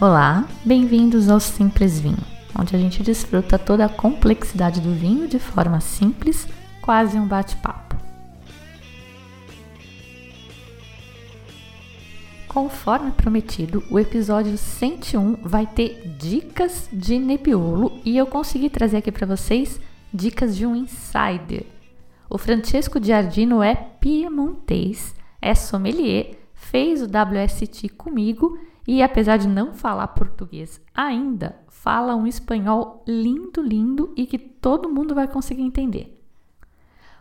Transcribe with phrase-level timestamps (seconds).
[0.00, 2.24] Olá, bem-vindos ao Simples Vinho,
[2.56, 6.46] onde a gente desfruta toda a complexidade do vinho de forma simples,
[6.80, 7.96] quase um bate-papo.
[12.46, 19.10] Conforme prometido, o episódio 101 vai ter dicas de Nebbiolo e eu consegui trazer aqui
[19.10, 19.80] para vocês
[20.14, 21.66] dicas de um insider.
[22.30, 25.12] O Francesco Giardino é piemontês,
[25.42, 28.56] é sommelier, fez o WST comigo
[28.90, 34.88] e apesar de não falar português ainda, fala um espanhol lindo, lindo e que todo
[34.88, 36.18] mundo vai conseguir entender.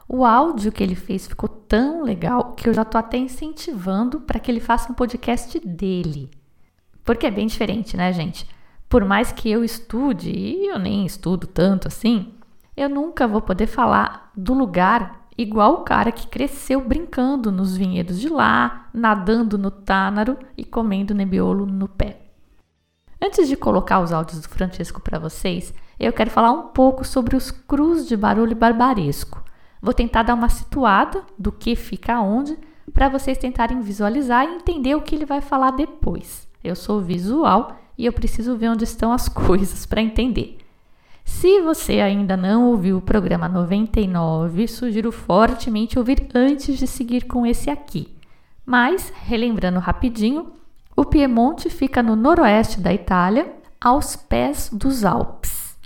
[0.08, 4.40] O áudio que ele fez ficou tão legal que eu já tô até incentivando para
[4.40, 6.32] que ele faça um podcast dele.
[7.04, 8.48] Porque é bem diferente, né, gente?
[8.88, 12.34] Por mais que eu estude, e eu nem estudo tanto assim,
[12.78, 18.20] eu nunca vou poder falar do lugar igual o cara que cresceu brincando nos vinhedos
[18.20, 22.22] de lá, nadando no Tânaro e comendo nebiolo no pé.
[23.22, 27.36] Antes de colocar os áudios do Francesco para vocês, eu quero falar um pouco sobre
[27.36, 29.44] os crus de barulho barbaresco.
[29.82, 32.58] Vou tentar dar uma situada do que fica onde
[32.94, 36.48] para vocês tentarem visualizar e entender o que ele vai falar depois.
[36.64, 40.58] Eu sou visual e eu preciso ver onde estão as coisas para entender.
[41.28, 47.46] Se você ainda não ouviu o programa 99, sugiro fortemente ouvir antes de seguir com
[47.46, 48.18] esse aqui.
[48.66, 50.54] Mas, relembrando rapidinho,
[50.96, 55.78] o Piemonte fica no noroeste da Itália, aos pés dos Alpes.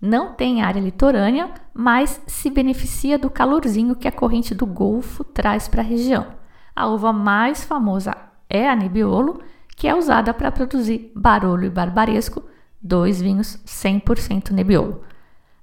[0.00, 5.68] Não tem área litorânea, mas se beneficia do calorzinho que a corrente do Golfo traz
[5.68, 6.26] para a região.
[6.74, 8.16] A uva mais famosa
[8.50, 9.40] é a Nebbiolo,
[9.76, 12.42] que é usada para produzir Barolo e Barbaresco,
[12.86, 15.02] dois vinhos 100% Nebbiolo.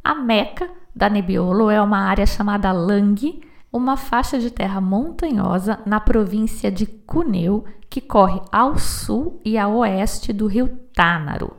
[0.03, 3.41] A meca da Nebbiolo é uma área chamada Langhe,
[3.71, 9.67] uma faixa de terra montanhosa na província de Cuneu, que corre ao sul e a
[9.67, 11.55] oeste do rio Tânaro.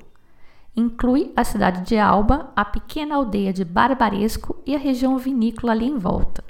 [0.76, 5.86] Inclui a cidade de Alba, a pequena aldeia de Barbaresco e a região vinícola ali
[5.86, 6.42] em volta.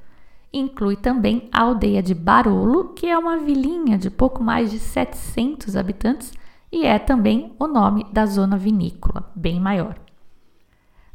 [0.52, 5.76] Inclui também a aldeia de Barolo, que é uma vilinha de pouco mais de 700
[5.76, 6.32] habitantes
[6.74, 9.94] e é também o nome da zona vinícola, bem maior.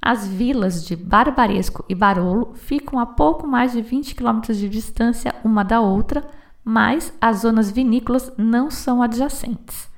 [0.02, 5.36] As vilas de Barbaresco e Barolo ficam a pouco mais de 20 quilômetros de distância
[5.44, 6.26] uma da outra,
[6.64, 9.90] mas as zonas vinícolas não são adjacentes.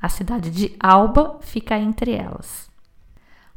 [0.00, 2.70] A cidade de Alba fica entre elas.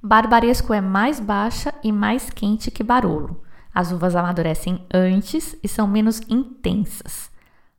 [0.04, 3.42] Barbaresco é mais baixa e mais quente que Barolo.
[3.74, 7.32] As uvas amadurecem antes e são menos intensas.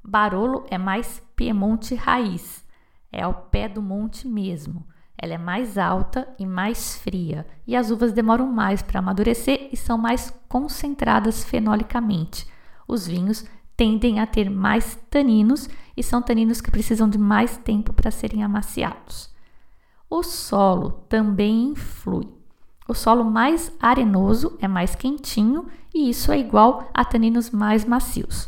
[0.02, 2.65] Barolo é mais Piemonte raiz,
[3.16, 4.86] é ao pé do monte mesmo.
[5.16, 9.76] Ela é mais alta e mais fria, e as uvas demoram mais para amadurecer e
[9.76, 12.46] são mais concentradas fenolicamente.
[12.86, 15.66] Os vinhos tendem a ter mais taninos
[15.96, 19.34] e são taninos que precisam de mais tempo para serem amaciados.
[20.10, 22.28] O solo também influi.
[22.86, 28.46] O solo mais arenoso é mais quentinho e isso é igual a taninos mais macios.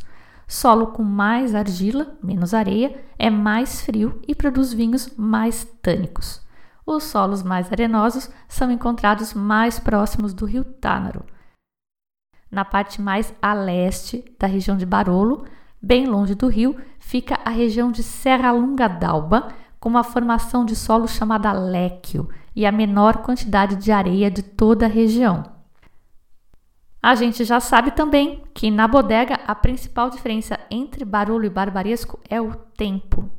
[0.50, 6.40] Solo com mais argila, menos areia, é mais frio e produz vinhos mais tânicos.
[6.86, 11.22] Os solos mais arenosos são encontrados mais próximos do rio Tânaro.
[12.50, 15.44] Na parte mais a leste da região de Barolo,
[15.82, 19.48] bem longe do rio, fica a região de Serra Lunga d'Alba,
[19.78, 24.86] com uma formação de solo chamada léquio e a menor quantidade de areia de toda
[24.86, 25.57] a região.
[27.02, 32.18] A gente já sabe também que na bodega a principal diferença entre barulho e barbaresco
[32.28, 33.30] é o tempo.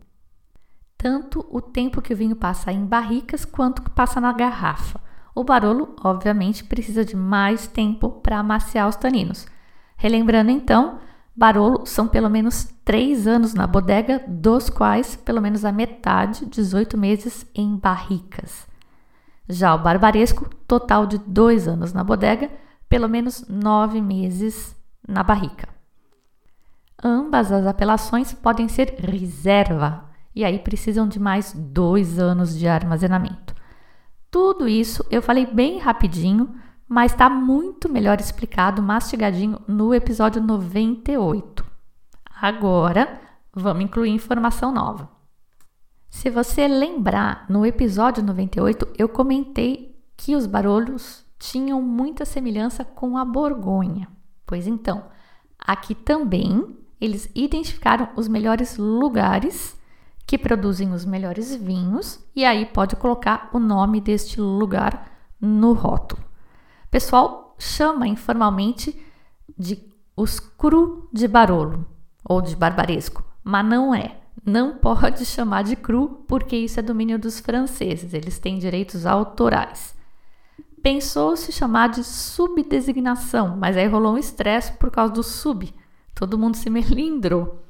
[0.98, 5.00] Tanto o tempo que o vinho passa em barricas quanto que passa na garrafa.
[5.36, 9.48] O barolo, obviamente, precisa de mais tempo para amaciar os taninos.
[9.96, 11.00] Relembrando então,
[11.40, 16.98] Barolo são pelo menos 3 anos na bodega, dos quais pelo menos a metade, 18
[16.98, 18.68] meses, em barricas.
[19.48, 22.52] Já o Barbaresco, total de 2 anos na bodega,
[22.90, 24.76] pelo menos nove meses
[25.08, 25.70] na barrica.
[27.02, 33.56] Ambas as apelações podem ser reserva e aí precisam de mais dois anos de armazenamento.
[34.30, 36.54] Tudo isso eu falei bem rapidinho,
[36.88, 41.66] mas está muito melhor explicado, mastigadinho, no episódio 98.
[42.42, 43.22] Agora
[43.54, 45.10] vamos incluir informação nova.
[46.10, 53.18] Se você lembrar, no episódio 98 eu comentei que os barolhos tinham muita semelhança com
[53.18, 54.08] a Borgonha.
[54.46, 55.06] Pois então,
[55.58, 59.78] aqui também eles identificaram os melhores lugares
[60.28, 65.10] que produzem os melhores vinhos e aí pode colocar o nome deste lugar
[65.40, 66.22] no rótulo.
[66.92, 69.02] Pessoal chama informalmente
[69.58, 71.86] de os cru de Barolo
[72.24, 74.18] ou de Barbaresco, mas não é.
[74.46, 79.98] Não pode chamar de cru porque isso é domínio dos franceses, eles têm direitos autorais.
[80.82, 85.74] Pensou se chamar de subdesignação, mas aí rolou um estresse por causa do sub.
[86.16, 87.64] Todo mundo se melindrou.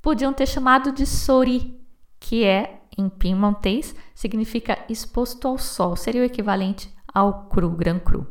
[0.00, 1.76] Podiam ter chamado de sori,
[2.20, 8.26] que é, em piemontês, significa exposto ao sol, seria o equivalente ao cru, gran cru.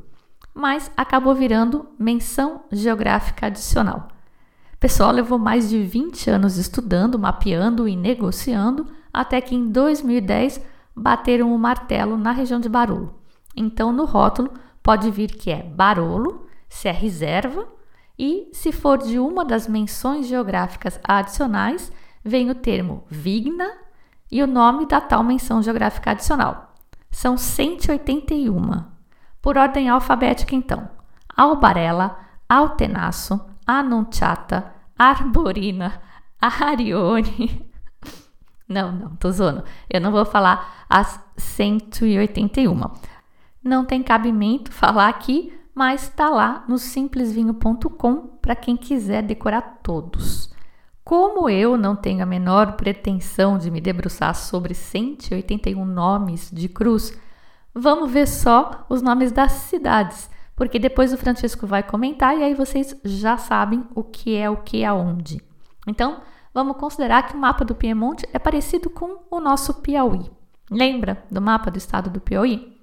[0.53, 4.07] Mas acabou virando menção geográfica adicional.
[4.73, 10.61] O pessoal levou mais de 20 anos estudando, mapeando e negociando, até que em 2010
[10.95, 13.26] bateram o martelo na região de Barolo.
[13.57, 14.51] Então, no rótulo
[14.83, 17.67] pode vir que é Barolo, se é reserva,
[18.17, 21.91] e se for de uma das menções geográficas adicionais,
[22.23, 23.67] vem o termo Vigna
[24.31, 26.73] e o nome da tal menção geográfica adicional.
[27.11, 28.83] São 181.
[29.41, 30.89] Por ordem alfabética, então:
[31.35, 32.17] Albarella,
[32.49, 36.01] Altenaço, Anunciata, Arborina,
[36.41, 37.65] Arione.
[38.69, 39.63] Não, não, tô zoando.
[39.89, 42.77] Eu não vou falar as 181.
[43.67, 50.49] Não tem cabimento falar aqui, mas está lá no simplesvinho.com para quem quiser decorar todos.
[51.03, 57.19] Como eu não tenho a menor pretensão de me debruçar sobre 181 nomes de cruz,
[57.75, 62.53] vamos ver só os nomes das cidades, porque depois o Francisco vai comentar e aí
[62.53, 65.41] vocês já sabem o que é o que aonde.
[65.85, 66.21] Então,
[66.53, 70.31] vamos considerar que o mapa do Piemonte é parecido com o nosso Piauí.
[70.71, 72.76] Lembra do mapa do estado do Piauí?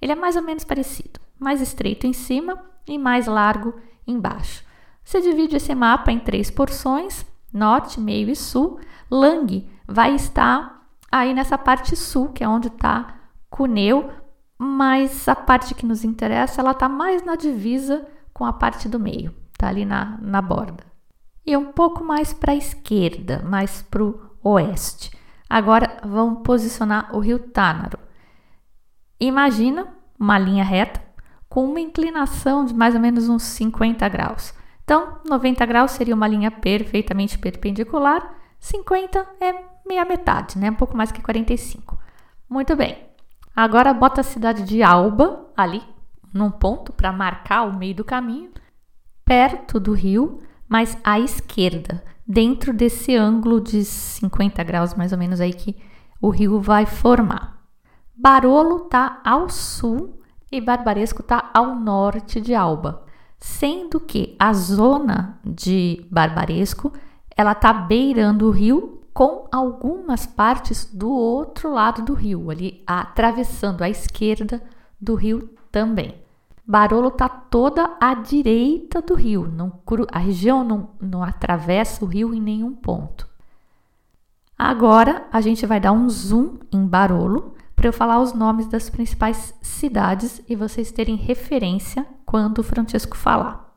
[0.00, 3.74] Ele é mais ou menos parecido, mais estreito em cima e mais largo
[4.06, 4.64] embaixo.
[5.04, 8.80] Você divide esse mapa em três porções, norte, meio e sul.
[9.10, 13.14] Lang vai estar aí nessa parte sul, que é onde está
[13.48, 14.10] Cuneu,
[14.58, 18.98] mas a parte que nos interessa, ela está mais na divisa com a parte do
[18.98, 20.84] meio, está ali na, na borda.
[21.44, 25.16] E um pouco mais para a esquerda, mais para o oeste.
[25.48, 27.98] Agora vamos posicionar o rio Tânaro.
[29.18, 31.00] Imagina uma linha reta
[31.48, 34.52] com uma inclinação de mais ou menos uns 50 graus.
[34.84, 39.54] Então, 90 graus seria uma linha perfeitamente perpendicular, 50 é
[39.86, 40.70] meia metade, né?
[40.70, 41.98] Um pouco mais que 45.
[42.48, 42.98] Muito bem.
[43.54, 45.82] Agora bota a cidade de Alba ali
[46.32, 48.50] num ponto para marcar o meio do caminho,
[49.24, 55.40] perto do rio, mas à esquerda, dentro desse ângulo de 50 graus mais ou menos
[55.40, 55.76] aí que
[56.20, 57.55] o rio vai formar.
[58.18, 60.18] Barolo está ao sul
[60.50, 63.02] e Barbaresco está ao norte de Alba,
[63.38, 66.92] sendo que a zona de Barbaresco
[67.36, 73.82] ela está beirando o rio com algumas partes do outro lado do rio, ali atravessando
[73.82, 74.62] a esquerda
[74.98, 76.14] do rio também.
[76.66, 79.80] Barolo está toda à direita do rio, não,
[80.10, 83.28] a região não, não atravessa o rio em nenhum ponto.
[84.58, 88.88] Agora a gente vai dar um zoom em Barolo para eu falar os nomes das
[88.88, 93.76] principais cidades e vocês terem referência quando o Francisco falar.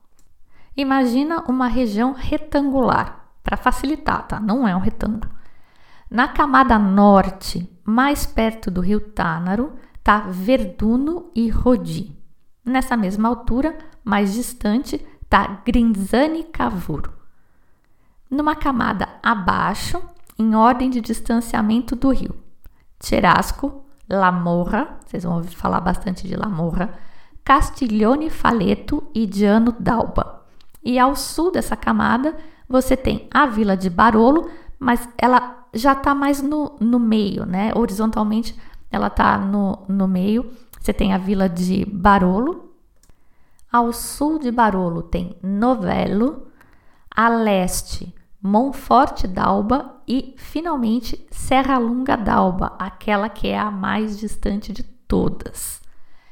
[0.76, 4.40] Imagina uma região retangular, para facilitar, tá?
[4.40, 5.30] Não é um retângulo.
[6.10, 12.18] Na camada norte, mais perto do rio Tânaro, tá Verduno e Rodi.
[12.64, 17.14] Nessa mesma altura, mais distante, tá Grinzani Cavuro.
[18.32, 20.02] Numa camada abaixo,
[20.38, 22.36] em ordem de distanciamento do rio,
[23.04, 26.94] Cherasco, Lamorra, vocês vão ouvir falar bastante de Lamorra,
[27.44, 30.46] Castiglione Faleto e Diano d'Alba.
[30.84, 32.36] E ao sul dessa camada
[32.68, 34.50] você tem a vila de Barolo,
[34.80, 37.72] mas ela já está mais no, no meio, né?
[37.76, 38.56] Horizontalmente
[38.92, 40.52] ela está no, no meio.
[40.80, 42.74] Você tem a vila de Barolo.
[43.72, 46.48] Ao sul de Barolo tem Novello.
[47.16, 54.72] A leste, Monforte d'Alba e, finalmente, Serra Lunga d'Alba, aquela que é a mais distante
[54.72, 55.82] de todas.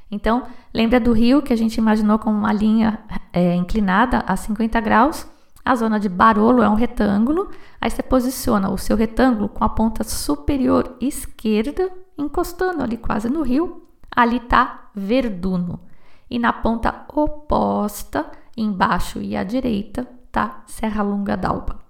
[0.09, 2.99] Então, lembra do rio que a gente imaginou como uma linha
[3.33, 5.27] é, inclinada a 50 graus?
[5.65, 7.49] A zona de Barolo é um retângulo,
[7.81, 13.41] aí você posiciona o seu retângulo com a ponta superior esquerda, encostando ali quase no
[13.41, 13.85] rio.
[14.09, 15.81] Ali está Verduno.
[16.29, 21.86] E na ponta oposta, embaixo e à direita, está Serra Lunga d'Alba.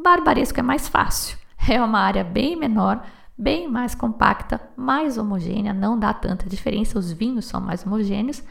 [0.00, 1.36] Barbaresco é mais fácil.
[1.68, 3.04] é uma área bem menor,
[3.36, 8.42] bem mais compacta, mais homogênea, não dá tanta diferença, os vinhos são mais homogêneos.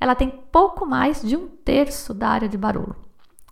[0.00, 2.96] Ela tem pouco mais de um terço da área de Barolo.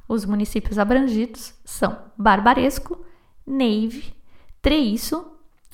[0.08, 3.04] Os municípios abrangidos são Barbaresco,
[3.46, 4.14] Neive,
[4.60, 5.24] Treiço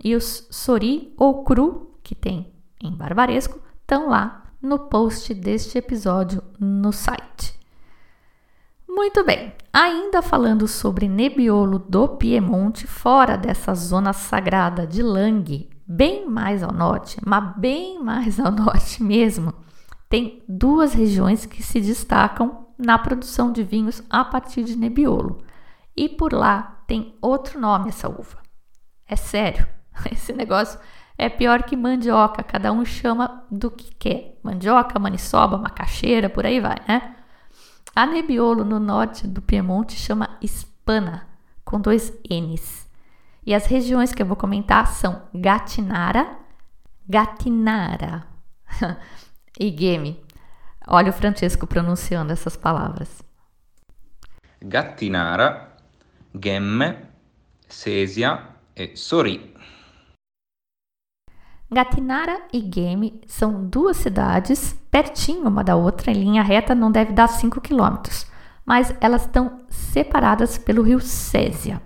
[0.02, 6.42] e os Sori ou Cru, que tem em Barbaresco, estão lá no post deste episódio
[6.58, 7.57] no site.
[8.98, 16.28] Muito bem, ainda falando sobre Nebbiolo do Piemonte, fora dessa zona sagrada de Langhe, bem
[16.28, 19.54] mais ao norte, mas bem mais ao norte mesmo,
[20.08, 25.44] tem duas regiões que se destacam na produção de vinhos a partir de Nebbiolo.
[25.96, 28.38] E por lá tem outro nome essa uva.
[29.06, 29.64] É sério,
[30.10, 30.76] esse negócio
[31.16, 34.40] é pior que mandioca, cada um chama do que quer.
[34.42, 37.14] Mandioca, maniçoba, macaxeira, por aí vai, né?
[37.94, 41.26] A Nebbiolo no norte do Piemonte chama Hispana,
[41.64, 42.88] com dois N's.
[43.44, 46.38] E as regiões que eu vou comentar são Gatinara,
[47.08, 48.26] Gatinara
[49.58, 50.22] e Gemi.
[50.86, 53.22] Olha o Francesco pronunciando essas palavras.
[54.62, 55.76] Gattinara,
[56.34, 56.96] Gemme,
[57.68, 58.42] Sesia
[58.74, 59.54] e Sori.
[61.70, 67.12] Gatinara e Gemi são duas cidades pertinho uma da outra, em linha reta não deve
[67.12, 68.26] dar 5 quilômetros,
[68.64, 71.82] mas elas estão separadas pelo rio Césia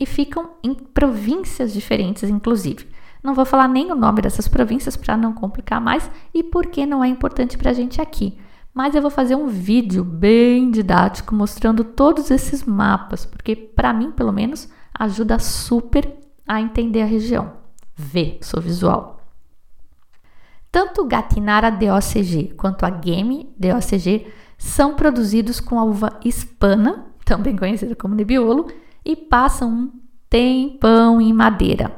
[0.00, 2.88] e ficam em províncias diferentes, inclusive.
[3.22, 7.04] Não vou falar nem o nome dessas províncias para não complicar mais e porque não
[7.04, 8.36] é importante para a gente aqui.
[8.74, 14.10] Mas eu vou fazer um vídeo bem didático mostrando todos esses mapas, porque para mim,
[14.10, 14.68] pelo menos,
[14.98, 16.16] ajuda super
[16.48, 17.52] a entender a região.
[17.94, 19.19] Ver, sou visual.
[20.70, 27.96] Tanto Gatinara DOCG quanto a Gemi DOCG são produzidos com a uva hispana, também conhecida
[27.96, 28.70] como Nebbiolo,
[29.04, 29.92] e passam um
[30.28, 31.90] tempão em madeira.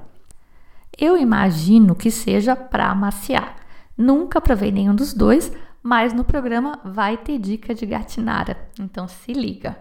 [0.98, 3.56] Eu imagino que seja para amaciar.
[3.96, 5.52] Nunca provei nenhum dos dois,
[5.82, 9.76] mas no programa vai ter dica de gatinara, então se liga.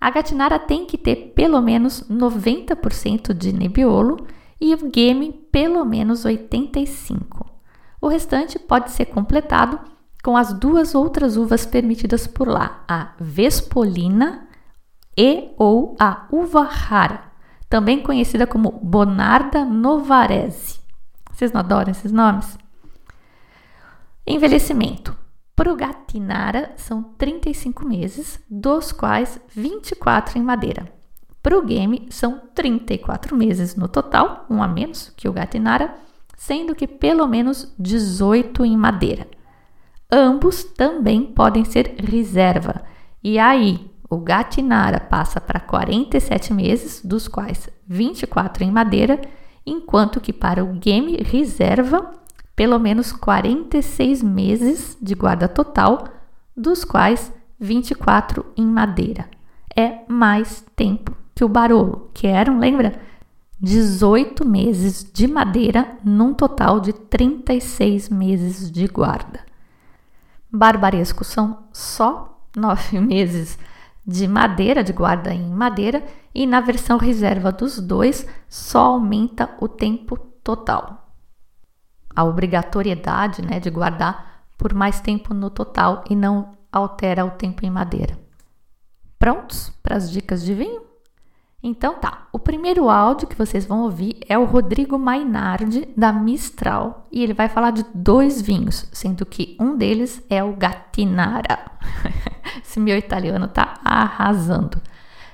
[0.00, 4.26] A gatinara tem que ter pelo menos 90% de Nebbiolo
[4.60, 7.55] e o Gemi pelo menos 85%.
[8.06, 9.80] O restante pode ser completado
[10.22, 14.46] com as duas outras uvas permitidas por lá, a Vespolina
[15.18, 17.24] e ou a uva rara,
[17.68, 20.78] também conhecida como Bonarda novarese.
[21.32, 22.56] Vocês não adoram esses nomes?
[24.24, 25.12] Envelhecimento.
[25.56, 30.88] Para o Gatinara são 35 meses, dos quais 24 em madeira.
[31.42, 36.05] Para o Game são 34 meses no total, um a menos que o Gatinara,
[36.36, 39.26] sendo que pelo menos 18 em madeira.
[40.10, 42.84] Ambos também podem ser reserva,
[43.24, 49.20] e aí o Gatinara passa para 47 meses, dos quais 24 em madeira,
[49.64, 52.12] enquanto que para o Game reserva
[52.56, 56.08] pelo menos 46 meses de guarda total,
[56.56, 59.28] dos quais 24 em madeira.
[59.76, 62.94] É mais tempo que o Barolo, que eram, lembra?
[63.60, 69.40] 18 meses de madeira, num total de 36 meses de guarda.
[70.52, 73.58] Barbaresco são só 9 meses
[74.06, 79.66] de madeira, de guarda em madeira, e na versão reserva dos dois só aumenta o
[79.66, 81.10] tempo total.
[82.14, 87.64] A obrigatoriedade né, de guardar por mais tempo no total e não altera o tempo
[87.64, 88.18] em madeira.
[89.18, 90.85] Prontos para as dicas de vinho?
[91.68, 97.08] Então tá, o primeiro áudio que vocês vão ouvir é o Rodrigo Mainardi da Mistral
[97.10, 101.58] e ele vai falar de dois vinhos, sendo que um deles é o Gattinara.
[102.62, 104.80] Esse meu italiano tá arrasando.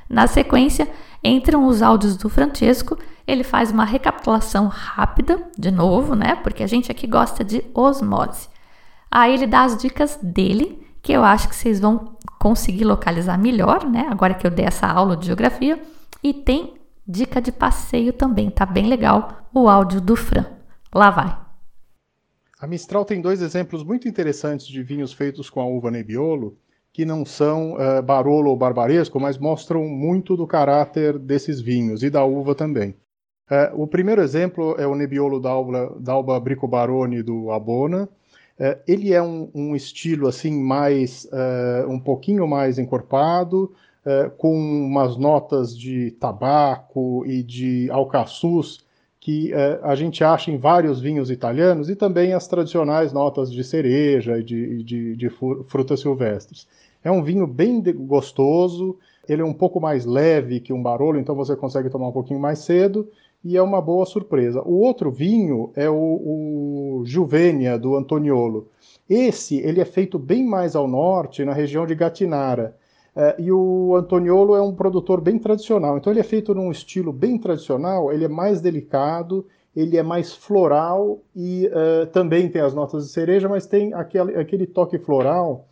[0.08, 0.90] Na sequência,
[1.22, 2.96] entram os áudios do Francesco,
[3.26, 6.36] ele faz uma recapitulação rápida, de novo, né?
[6.36, 8.48] Porque a gente aqui gosta de osmose.
[9.10, 13.84] Aí ele dá as dicas dele, que eu acho que vocês vão conseguir localizar melhor,
[13.84, 14.08] né?
[14.10, 15.78] Agora que eu dei essa aula de geografia.
[16.22, 16.74] E tem
[17.06, 20.46] dica de passeio também, tá bem legal o áudio do Fran.
[20.94, 21.36] Lá vai.
[22.60, 26.56] A Mistral tem dois exemplos muito interessantes de vinhos feitos com a uva Nebbiolo,
[26.92, 32.10] que não são uh, Barolo ou Barbaresco, mas mostram muito do caráter desses vinhos e
[32.10, 32.90] da uva também.
[33.50, 38.04] Uh, o primeiro exemplo é o Nebbiolo d'Alba, d'Alba Bricobarone do Abona.
[38.60, 41.26] Uh, ele é um, um, estilo assim mais
[41.88, 43.74] um pouquinho mais encorpado,
[44.04, 48.84] é, com umas notas de tabaco e de alcaçuz
[49.22, 53.62] que é, a gente acha em vários vinhos italianos e também as tradicionais notas de
[53.62, 55.30] cereja e de, de, de
[55.68, 56.66] frutas silvestres.
[57.04, 61.36] É um vinho bem gostoso, Ele é um pouco mais leve que um Barolo, então
[61.36, 63.08] você consegue tomar um pouquinho mais cedo
[63.44, 64.60] e é uma boa surpresa.
[64.62, 68.66] O outro vinho é o, o Juvenia do Antoniolo.
[69.08, 72.76] Esse ele é feito bem mais ao norte, na região de Gatinara.
[73.14, 75.98] É, e o Antoniolo é um produtor bem tradicional.
[75.98, 80.34] Então ele é feito num estilo bem tradicional, ele é mais delicado, ele é mais
[80.34, 85.66] floral e uh, também tem as notas de cereja, mas tem aquele, aquele toque floral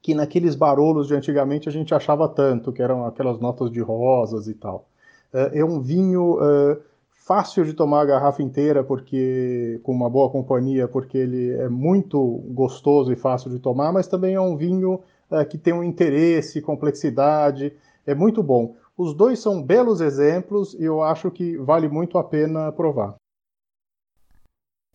[0.00, 4.48] que naqueles barolos de antigamente a gente achava tanto, que eram aquelas notas de rosas
[4.48, 4.88] e tal.
[5.32, 6.80] Uh, é um vinho uh,
[7.10, 12.42] fácil de tomar a garrafa inteira, porque com uma boa companhia, porque ele é muito
[12.48, 15.00] gostoso e fácil de tomar, mas também é um vinho
[15.32, 17.72] uh, que tem um interesse, complexidade,
[18.06, 18.76] é muito bom.
[18.96, 23.16] Os dois são belos exemplos e eu acho que vale muito a pena provar.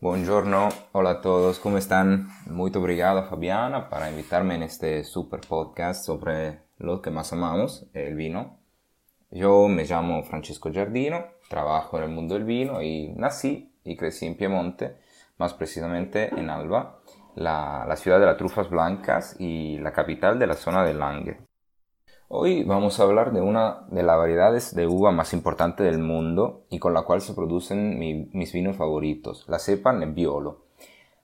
[0.00, 2.28] Buongiorno, hola a todos, ¿cómo están?
[2.46, 8.14] Muy obrigado Fabiana para invitarme en este super podcast sobre lo que más amamos, el
[8.14, 8.60] vino.
[9.32, 14.26] Yo me llamo Francesco Giardino, trabajo en el mundo del vino y nací y crecí
[14.26, 14.98] en Piemonte,
[15.36, 16.97] más precisamente en Alba,
[17.38, 21.38] la, ciudad de las trufas blancas y la capital de la zona del Lange.
[22.28, 26.66] Hoy vamos a hablar de una de las variedades de uva más importantes del mundo
[26.68, 30.66] y con la cual se producen mis vinos favoritos, la cepa Nebbiolo.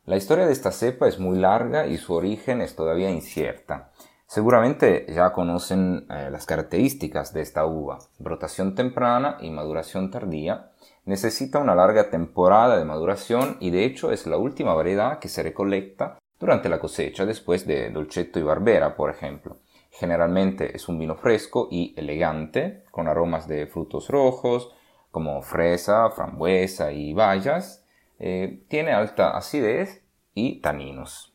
[0.07, 3.91] La historia de esta cepa es muy larga y su origen es todavía incierta.
[4.27, 10.73] Seguramente ya conocen eh, las características de esta uva, brotación temprana y maduración tardía.
[11.07, 15.43] Necesita una larga temporada de maduración y de hecho es la última variedad que se
[15.43, 19.59] recolecta durante la cosecha después de Dolcetto y Barbera, por ejemplo.
[19.91, 24.75] Generalmente es un vino fresco y elegante, con aromas de frutos rojos,
[25.11, 27.87] como fresa, frambuesa y bayas.
[28.19, 30.03] Eh, tiene alta acidez
[30.35, 31.35] y taninos.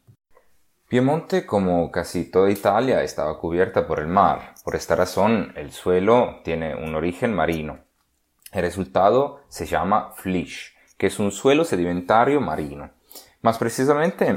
[0.89, 4.55] Piemonte, como casi toda Italia, estaba cubierta por el mar.
[4.65, 7.79] Por esta razón, el suelo tiene un origen marino.
[8.51, 12.90] El resultado se llama flish, que es un suelo sedimentario marino.
[13.42, 14.35] Más precisamente,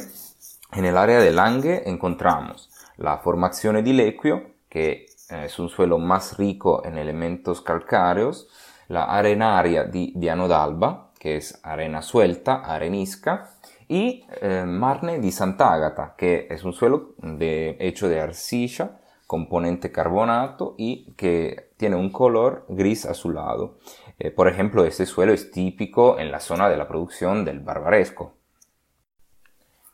[0.73, 6.37] en el área de Lange encontramos la formazione di lequio, che es un suelo más
[6.37, 8.49] rico en elementos calcáreos,
[8.89, 13.51] la arenaria di Diano d'Alba, que es arena suelta, arenisca,
[13.89, 18.99] y eh, Marne di Sant'Agata, que es un suelo hecho de arcilla,
[19.33, 23.79] componente carbonato y que tiene un color gris azulado.
[24.19, 28.35] Eh, por ejemplo, este suelo es típico en la zona de la producción del barbaresco.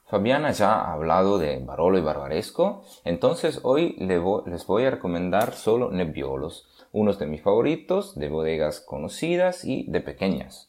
[0.07, 5.93] Fabiana ya ha hablado de Barolo y Barbaresco, entonces hoy les voy a recomendar solo
[5.93, 10.69] Nebbiolos, unos de mis favoritos de bodegas conocidas y de pequeñas.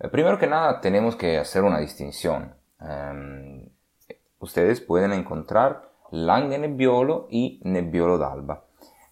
[0.00, 2.54] Eh, primero que nada tenemos que hacer una distinción.
[2.80, 3.68] Em,
[4.38, 8.64] ustedes pueden encontrar Lange Nebbiolo y Nebbiolo d'Alba.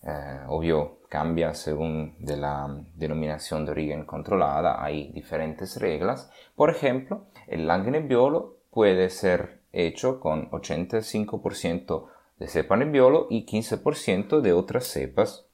[0.03, 6.31] Eh, obvio, cambia según de la denominación de origen controlada, hay diferentes reglas.
[6.55, 12.07] Por ejemplo, el Lange Nebbiolo puede ser hecho con 85%
[12.39, 15.47] de cepa Nebbiolo y 15% de otras cepas.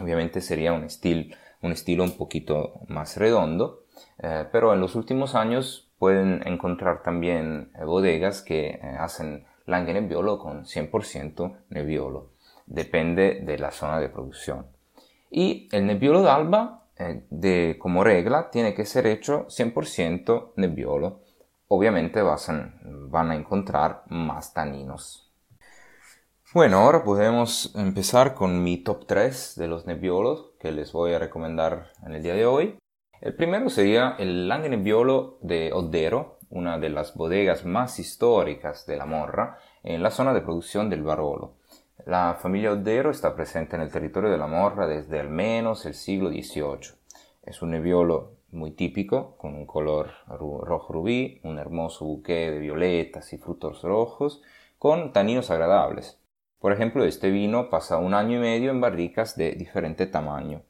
[0.00, 0.86] Obviamente sería un,
[1.62, 3.84] un estilo un poquito más redondo,
[4.18, 10.38] eh, pero en los últimos años pueden encontrar también bodegas que eh, hacen Lange Nebbiolo
[10.38, 12.30] con 100% Nebbiolo.
[12.66, 14.66] Depende de la zona de producción.
[15.30, 16.84] Y el Nebbiolo d'Alba,
[17.30, 21.20] de, como regla, tiene que ser hecho 100% Nebbiolo
[21.72, 25.32] obviamente van a encontrar más taninos.
[26.52, 31.20] Bueno, ahora podemos empezar con mi top 3 de los Nebbiolos que les voy a
[31.20, 32.76] recomendar en el día de hoy.
[33.20, 38.96] El primero sería el Lange Nebbiolo de Oddero, una de las bodegas más históricas de
[38.96, 41.54] la Morra en la zona de producción del Barolo.
[42.06, 45.94] La familia Oddero está presente en el territorio de la Morra desde al menos el
[45.94, 46.94] siglo XVIII.
[47.42, 53.32] Es un Nebbiolo muy típico, con un color rojo rubí, un hermoso buque de violetas
[53.32, 54.42] y frutos rojos,
[54.78, 56.18] con taninos agradables.
[56.58, 60.62] Por ejemplo, este vino pasa un año y medio en barricas de diferente tamaño.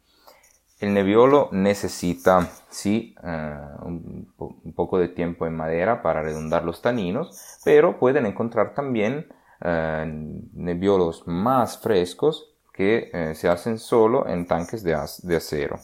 [0.81, 4.33] El Nebbiolo necesita, sí, eh, un,
[4.75, 9.27] poco de tiempo en madera para redondar los taninos, pero pueden encontrar también
[9.63, 10.07] eh,
[10.55, 15.79] Nebbiolos más frescos que eh, se hacen solo en tanques de acero.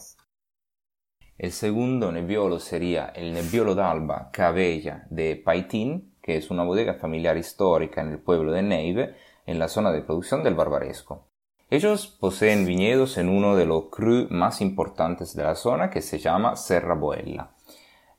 [1.37, 7.37] El segundo nebbiolo sería el Nebbiolo d'Alba Cavella de Paitín, que es una bodega familiar
[7.37, 11.26] histórica en el pueblo de Neive, en la zona de producción del Barbaresco.
[11.69, 16.17] Ellos poseen viñedos en uno de los crus más importantes de la zona que se
[16.17, 17.49] llama Serra Boella.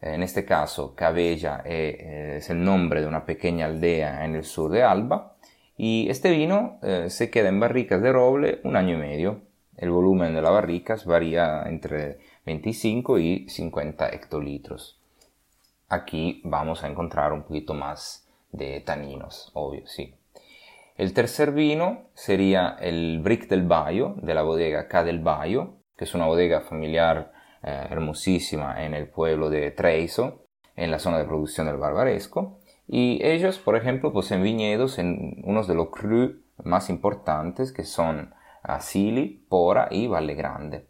[0.03, 4.71] En este caso, Cavella eh, es el nombre de una pequeña aldea en el sur
[4.71, 5.37] de Alba
[5.79, 9.41] Y este vino eh, se queda en barricas de roble un año y medio.
[9.79, 15.01] El volumen de las barricas varía entre 25 y 50 hectolitros.
[15.89, 20.18] Aquí vamos a encontrar un poquito más de taninos, obvio, sí.
[20.99, 26.03] El tercer vino sería el Brick del Bayo, de la bodega K del Bayo, que
[26.03, 27.31] es una bodega familiar
[27.63, 32.59] eh, hermosísima en el pueblo de Treiso, en la zona de producción del barbaresco.
[32.89, 36.33] Y ellos, por ejemplo, poseen viñedos en unos de los crus
[36.65, 38.35] más importantes que son
[38.65, 40.89] Asili, Pora y Valle Grande.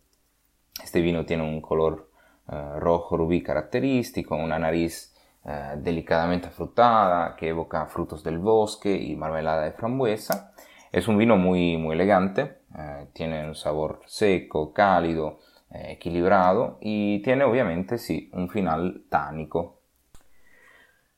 [0.82, 2.10] Este vino tiene un color
[2.50, 9.16] eh, rojo rubí característico, una nariz eh, delicadamente afrutada que evoca frutos del bosque y
[9.16, 10.52] marmelada de frambuesa.
[10.92, 17.44] Es un vino muy, muy elegante, eh, tiene un sabor seco, cálido, equilibrado y tiene
[17.44, 19.78] obviamente sí un final tánico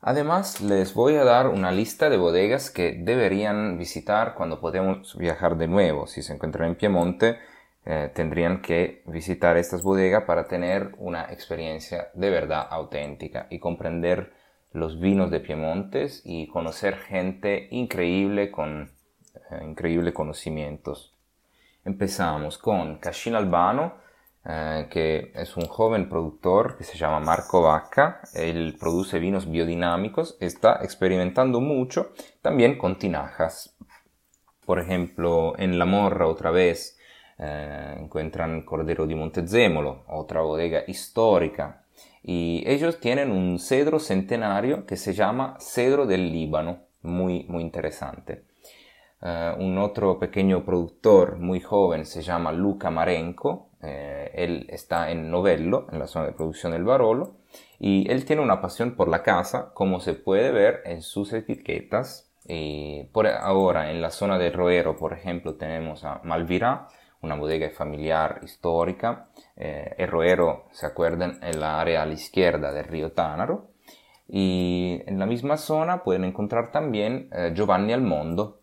[0.02, 5.58] Además, les voy a dar una lista de bodegas que deberían visitar cuando podemos viajar
[5.58, 6.06] de nuevo.
[6.06, 7.38] Si se encuentran en Piemonte,
[7.86, 14.32] eh, tendrían que visitar estas bodegas para tener una experiencia de verdad auténtica y comprender
[14.72, 18.92] los vinos de Piemonte y conocer gente increíble con
[19.50, 21.16] eh, increíbles conocimientos.
[21.84, 23.94] Empezamos con Cascina Albano,
[24.44, 28.20] eh, que es un joven productor que se llama Marco Vaca.
[28.34, 32.12] Él produce vinos biodinámicos, está experimentando mucho
[32.42, 33.74] también con tinajas.
[34.66, 36.99] Por ejemplo, en La Morra otra vez
[37.42, 41.84] eh, encuentran Cordero di Montezemolo, otra bodega histórica.
[42.22, 48.44] Y ellos tienen un cedro centenario que se llama Cedro del Líbano, muy, muy interesante.
[49.22, 55.30] Eh, un otro pequeño productor muy joven se llama Luca Marenco, eh, él está en
[55.30, 57.36] Novello, en la zona de producción del Barolo,
[57.78, 62.30] y él tiene una pasión por la casa, como se puede ver en sus etiquetas.
[62.46, 66.88] Y por ahora, en la zona de Roero, por ejemplo, tenemos a Malvirá,
[67.22, 69.28] una bodega familiar histórica.
[69.56, 73.70] Eh, el Roero, se acuerdan, en la área a la izquierda del río Tánaro.
[74.28, 78.60] Y en la misma zona pueden encontrar también eh, Giovanni Almondo,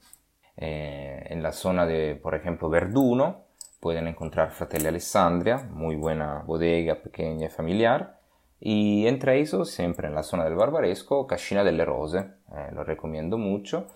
[0.60, 3.46] en la zona de, por ejemplo, Verduno,
[3.80, 8.17] pueden encontrar Fratelli Alessandria, muy buena bodega pequeña y familiar.
[8.60, 13.38] Y entre esos, siempre en la zona del Barbaresco, Cascina delle Rose, eh, lo recomiendo
[13.38, 13.88] mucho.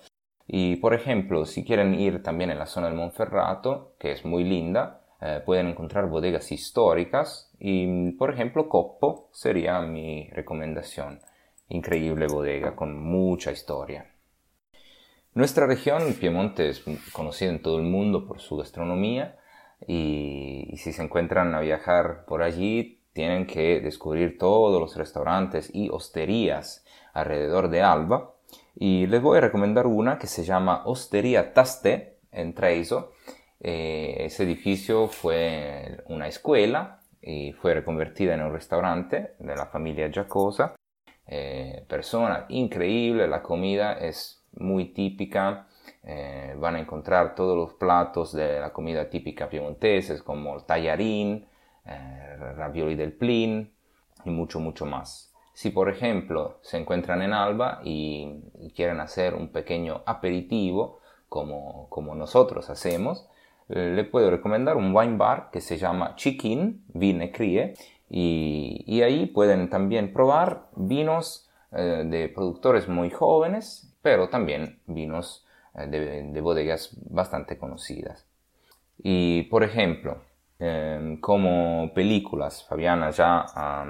[0.53, 4.43] Y por ejemplo, si quieren ir también en la zona del Monferrato, que es muy
[4.43, 11.21] linda, eh, pueden encontrar bodegas históricas y por ejemplo Coppo sería mi recomendación.
[11.69, 14.11] Increíble bodega con mucha historia.
[15.33, 16.83] Nuestra región, Piemonte, es
[17.13, 19.39] conocida en todo el mundo por su gastronomía
[19.87, 25.87] y, si se encuentran a viajar por allí, tienen que descubrir todos los restaurantes y
[25.87, 28.35] hosterías alrededor de Alba.
[28.75, 33.11] Y les voy a recomendar una que se llama Hostería Taste en Treiso.
[33.59, 40.09] Eh, ese edificio fue una escuela y fue reconvertida en un restaurante de la familia
[40.09, 40.75] Giacosa.
[41.27, 45.67] Eh, persona increíble, la comida es muy típica
[46.03, 51.45] eh, van a encontrar todos los platos de la comida típica piemonteses como el tallarín,
[51.85, 53.71] eh, ravioli del plin
[54.25, 55.30] y mucho, mucho más.
[55.53, 58.41] Si por ejemplo se encuentran en Alba y,
[58.75, 63.27] quieren hacer un pequeño aperitivo como, como nosotros hacemos,
[63.69, 67.73] eh, le puedo recomendar un wine bar que se llama Chiquin Vine Crie
[68.09, 75.87] y, y ahí pueden también probar vinos de productores muy jóvenes, pero también vinos eh,
[75.87, 78.25] de, bodegas bastante conocidas.
[78.97, 80.21] Y por ejemplo,
[80.59, 83.85] em, como películas, Fabiana ya ha,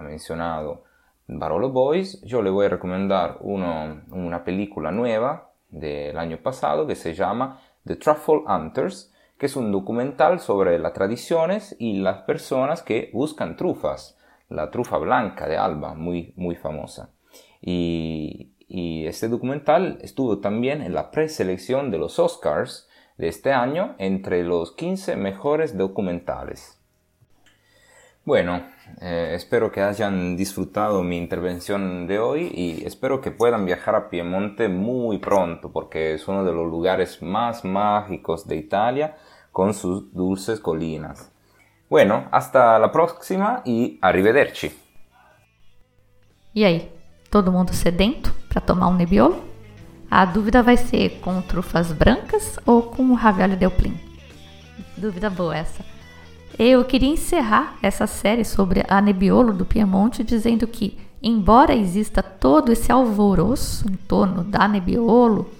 [0.00, 0.84] mencionado
[1.26, 7.14] Barolo Boys, yo le voy a recomendar una película nueva del año pasado que se
[7.14, 13.10] llama The Truffle Hunters, que es un documental sobre las tradiciones y las personas que
[13.12, 14.16] buscan trufas,
[14.48, 17.10] la trufa blanca de Alba, muy, muy famosa.
[17.60, 23.96] Y, y este documental estuvo también en la preselección de los Oscars de este año
[23.98, 26.83] entre los 15 mejores documentales.
[28.24, 28.62] Bueno,
[29.02, 34.08] eh, espero que hayan disfrutado mi intervención de hoy y espero que puedan viajar a
[34.08, 39.16] Piemonte muy pronto porque es uno de los lugares más mágicos de Italia
[39.52, 41.30] con sus dulces colinas.
[41.90, 44.72] Bueno, hasta la próxima y arrivederci.
[46.54, 46.90] E aí,
[47.30, 48.32] todo mundo sedento?
[48.54, 49.44] para tomar um Nebbiolo?
[50.08, 53.98] A dúvida vai ser com trufas brancas ou com o ravioli del Plin?
[54.96, 55.93] Dúvida boa essa.
[56.56, 62.70] Eu queria encerrar essa série sobre a Nebbiolo do Piemonte dizendo que, embora exista todo
[62.70, 65.50] esse alvoroço em torno da Nebbiolo,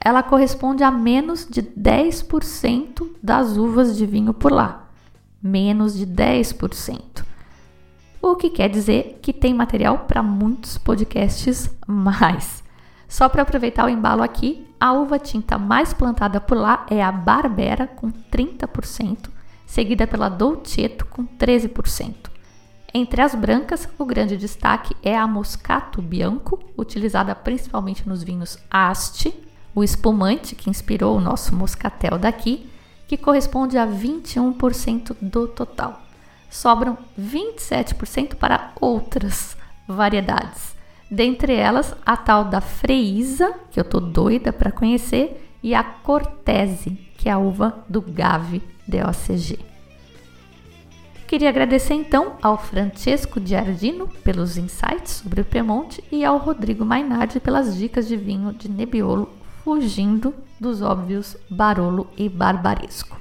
[0.00, 4.88] ela corresponde a menos de 10% das uvas de vinho por lá.
[5.40, 7.24] Menos de 10%.
[8.20, 12.64] O que quer dizer que tem material para muitos podcasts mais.
[13.06, 17.12] Só para aproveitar o embalo aqui, a uva tinta mais plantada por lá é a
[17.12, 19.30] Barbera, com 30%,
[19.68, 22.14] seguida pela Dolcetto, com 13%.
[22.92, 29.32] Entre as brancas, o grande destaque é a Moscato Bianco, utilizada principalmente nos vinhos Asti,
[29.74, 32.66] o espumante que inspirou o nosso moscatel daqui,
[33.06, 36.00] que corresponde a 21% do total.
[36.50, 39.54] Sobram 27% para outras
[39.86, 40.74] variedades.
[41.10, 46.92] Dentre elas, a tal da Freisa, que eu tô doida para conhecer, e a Cortese,
[47.18, 49.68] que é a uva do Gave DOCG.
[51.28, 57.38] Queria agradecer então ao Francesco Giardino pelos insights sobre o Piemonte e ao Rodrigo Mainardi
[57.38, 59.28] pelas dicas de vinho de Nebbiolo,
[59.62, 63.20] fugindo dos óbvios Barolo e Barbaresco.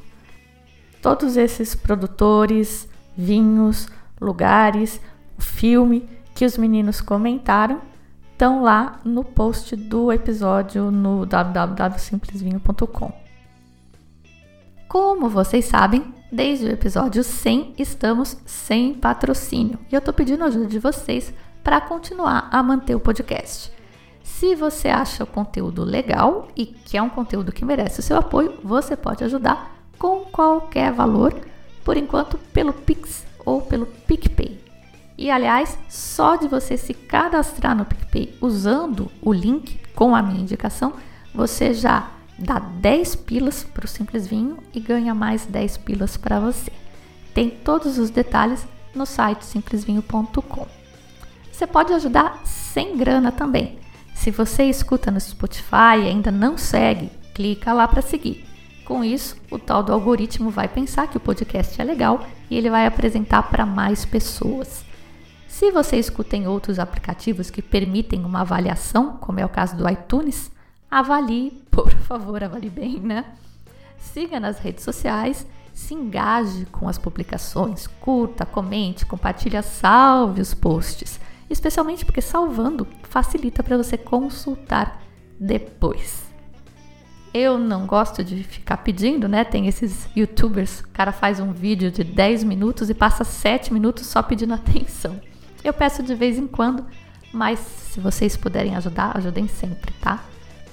[1.02, 3.90] Todos esses produtores, vinhos,
[4.22, 5.02] lugares,
[5.38, 7.82] o filme que os meninos comentaram
[8.32, 13.27] estão lá no post do episódio no www.simplesvinho.com.
[14.88, 20.66] Como vocês sabem, desde o episódio 100 estamos sem patrocínio e eu estou pedindo ajuda
[20.66, 23.70] de vocês para continuar a manter o podcast.
[24.24, 28.16] Se você acha o conteúdo legal e que é um conteúdo que merece o seu
[28.16, 31.36] apoio, você pode ajudar com qualquer valor,
[31.84, 34.58] por enquanto pelo Pix ou pelo PicPay.
[35.18, 40.40] E aliás, só de você se cadastrar no PicPay usando o link com a minha
[40.40, 40.94] indicação,
[41.36, 46.40] você já dá 10 pilas para o Simples Vinho e ganha mais 10 pilas para
[46.40, 46.72] você.
[47.34, 50.68] Tem todos os detalhes no site simplesvinho.com.
[51.52, 53.80] Você pode ajudar sem grana também.
[54.14, 58.46] Se você escuta no Spotify e ainda não segue, clica lá para seguir.
[58.86, 62.70] Com isso, o tal do algoritmo vai pensar que o podcast é legal e ele
[62.70, 64.86] vai apresentar para mais pessoas.
[65.48, 69.90] Se você escuta em outros aplicativos que permitem uma avaliação, como é o caso do
[69.90, 70.52] iTunes,
[70.90, 73.26] avalie, por favor, avalie bem, né?
[73.98, 81.20] Siga nas redes sociais, se engaje com as publicações, curta, comente, compartilhe, salve os posts,
[81.50, 85.02] especialmente porque salvando facilita para você consultar
[85.40, 86.26] depois.
[87.34, 89.44] Eu não gosto de ficar pedindo, né?
[89.44, 94.08] Tem esses youtubers, o cara faz um vídeo de 10 minutos e passa 7 minutos
[94.08, 95.20] só pedindo atenção.
[95.64, 96.86] Eu peço de vez em quando,
[97.32, 100.24] mas se vocês puderem ajudar, ajudem sempre, tá?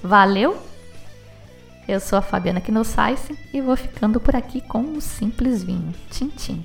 [0.04, 0.54] Valeu!
[1.88, 5.94] Eu sou a Fabiana Knossaisen e vou ficando por aqui com um simples vinho.
[6.10, 6.62] Tchim, tchim.